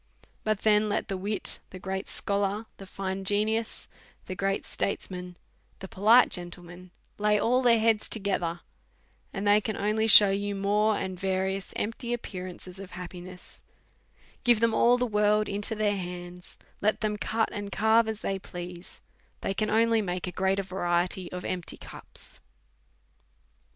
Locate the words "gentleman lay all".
6.29-7.61